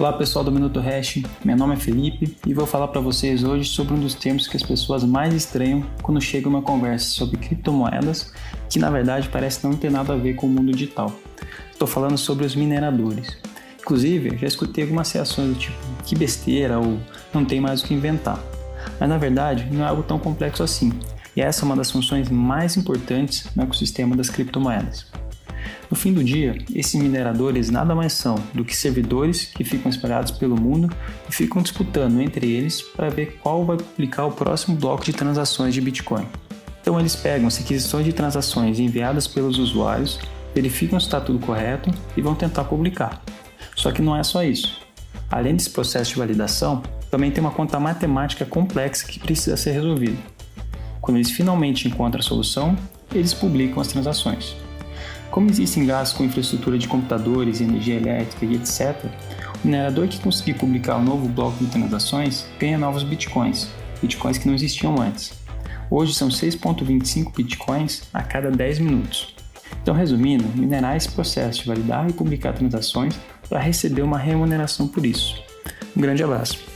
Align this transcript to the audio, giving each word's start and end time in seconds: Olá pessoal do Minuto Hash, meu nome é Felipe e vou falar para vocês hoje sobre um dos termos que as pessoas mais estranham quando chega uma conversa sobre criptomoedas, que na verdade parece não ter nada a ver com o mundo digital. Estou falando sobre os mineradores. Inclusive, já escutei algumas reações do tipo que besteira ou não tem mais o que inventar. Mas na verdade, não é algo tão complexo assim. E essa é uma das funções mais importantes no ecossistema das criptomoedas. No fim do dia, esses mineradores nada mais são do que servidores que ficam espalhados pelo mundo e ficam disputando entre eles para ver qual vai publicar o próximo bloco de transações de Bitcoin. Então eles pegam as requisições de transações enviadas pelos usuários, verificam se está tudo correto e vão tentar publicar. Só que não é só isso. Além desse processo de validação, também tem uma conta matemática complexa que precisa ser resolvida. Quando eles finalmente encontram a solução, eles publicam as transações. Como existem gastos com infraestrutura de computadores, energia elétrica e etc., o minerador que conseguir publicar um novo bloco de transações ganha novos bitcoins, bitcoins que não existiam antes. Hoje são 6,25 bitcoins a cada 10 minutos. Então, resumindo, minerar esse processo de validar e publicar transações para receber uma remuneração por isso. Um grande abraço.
Olá 0.00 0.14
pessoal 0.14 0.42
do 0.42 0.50
Minuto 0.50 0.80
Hash, 0.80 1.18
meu 1.44 1.54
nome 1.54 1.74
é 1.74 1.76
Felipe 1.76 2.34
e 2.46 2.54
vou 2.54 2.64
falar 2.64 2.88
para 2.88 3.02
vocês 3.02 3.44
hoje 3.44 3.68
sobre 3.68 3.92
um 3.92 4.00
dos 4.00 4.14
termos 4.14 4.48
que 4.48 4.56
as 4.56 4.62
pessoas 4.62 5.04
mais 5.04 5.34
estranham 5.34 5.84
quando 6.00 6.18
chega 6.22 6.48
uma 6.48 6.62
conversa 6.62 7.10
sobre 7.10 7.36
criptomoedas, 7.36 8.32
que 8.70 8.78
na 8.78 8.88
verdade 8.88 9.28
parece 9.28 9.62
não 9.62 9.74
ter 9.74 9.90
nada 9.90 10.14
a 10.14 10.16
ver 10.16 10.36
com 10.36 10.46
o 10.46 10.48
mundo 10.48 10.72
digital. 10.72 11.12
Estou 11.70 11.86
falando 11.86 12.16
sobre 12.16 12.46
os 12.46 12.56
mineradores. 12.56 13.36
Inclusive, 13.78 14.38
já 14.38 14.46
escutei 14.46 14.84
algumas 14.84 15.12
reações 15.12 15.48
do 15.48 15.54
tipo 15.56 15.76
que 16.06 16.16
besteira 16.16 16.78
ou 16.78 16.98
não 17.34 17.44
tem 17.44 17.60
mais 17.60 17.82
o 17.82 17.84
que 17.84 17.92
inventar. 17.92 18.42
Mas 18.98 19.06
na 19.06 19.18
verdade, 19.18 19.68
não 19.70 19.84
é 19.84 19.88
algo 19.88 20.02
tão 20.02 20.18
complexo 20.18 20.62
assim. 20.62 20.94
E 21.36 21.42
essa 21.42 21.62
é 21.62 21.64
uma 21.66 21.76
das 21.76 21.90
funções 21.90 22.30
mais 22.30 22.74
importantes 22.74 23.54
no 23.54 23.64
ecossistema 23.64 24.16
das 24.16 24.30
criptomoedas. 24.30 25.19
No 25.90 25.96
fim 25.96 26.12
do 26.12 26.22
dia, 26.22 26.56
esses 26.74 26.94
mineradores 26.94 27.70
nada 27.70 27.94
mais 27.94 28.12
são 28.12 28.36
do 28.54 28.64
que 28.64 28.76
servidores 28.76 29.44
que 29.44 29.64
ficam 29.64 29.90
espalhados 29.90 30.30
pelo 30.30 30.60
mundo 30.60 30.90
e 31.28 31.34
ficam 31.34 31.62
disputando 31.62 32.20
entre 32.20 32.50
eles 32.50 32.80
para 32.80 33.08
ver 33.08 33.38
qual 33.42 33.64
vai 33.64 33.76
publicar 33.76 34.26
o 34.26 34.32
próximo 34.32 34.76
bloco 34.76 35.04
de 35.04 35.12
transações 35.12 35.74
de 35.74 35.80
Bitcoin. 35.80 36.26
Então 36.80 36.98
eles 36.98 37.14
pegam 37.16 37.48
as 37.48 37.56
requisições 37.56 38.04
de 38.04 38.12
transações 38.12 38.78
enviadas 38.78 39.26
pelos 39.26 39.58
usuários, 39.58 40.18
verificam 40.54 40.98
se 40.98 41.06
está 41.06 41.20
tudo 41.20 41.44
correto 41.44 41.90
e 42.16 42.22
vão 42.22 42.34
tentar 42.34 42.64
publicar. 42.64 43.22
Só 43.76 43.92
que 43.92 44.02
não 44.02 44.16
é 44.16 44.22
só 44.22 44.42
isso. 44.42 44.80
Além 45.30 45.54
desse 45.54 45.70
processo 45.70 46.12
de 46.12 46.18
validação, 46.18 46.82
também 47.10 47.30
tem 47.30 47.42
uma 47.42 47.50
conta 47.52 47.78
matemática 47.78 48.44
complexa 48.44 49.06
que 49.06 49.18
precisa 49.18 49.56
ser 49.56 49.72
resolvida. 49.72 50.16
Quando 51.00 51.16
eles 51.16 51.30
finalmente 51.30 51.88
encontram 51.88 52.20
a 52.20 52.22
solução, 52.22 52.76
eles 53.14 53.34
publicam 53.34 53.80
as 53.80 53.88
transações. 53.88 54.56
Como 55.30 55.48
existem 55.48 55.86
gastos 55.86 56.18
com 56.18 56.24
infraestrutura 56.24 56.76
de 56.76 56.88
computadores, 56.88 57.60
energia 57.60 57.96
elétrica 57.96 58.44
e 58.44 58.56
etc., 58.56 59.04
o 59.62 59.66
minerador 59.66 60.08
que 60.08 60.18
conseguir 60.18 60.54
publicar 60.54 60.96
um 60.96 61.04
novo 61.04 61.28
bloco 61.28 61.62
de 61.62 61.70
transações 61.70 62.46
ganha 62.58 62.78
novos 62.78 63.02
bitcoins, 63.02 63.68
bitcoins 64.00 64.38
que 64.38 64.46
não 64.46 64.54
existiam 64.54 65.00
antes. 65.00 65.32
Hoje 65.90 66.14
são 66.14 66.28
6,25 66.28 67.34
bitcoins 67.34 68.02
a 68.12 68.22
cada 68.22 68.50
10 68.50 68.78
minutos. 68.80 69.34
Então, 69.82 69.94
resumindo, 69.94 70.44
minerar 70.54 70.96
esse 70.96 71.10
processo 71.10 71.60
de 71.60 71.68
validar 71.68 72.08
e 72.08 72.12
publicar 72.12 72.52
transações 72.52 73.14
para 73.48 73.60
receber 73.60 74.02
uma 74.02 74.18
remuneração 74.18 74.88
por 74.88 75.04
isso. 75.04 75.42
Um 75.96 76.00
grande 76.00 76.22
abraço. 76.22 76.69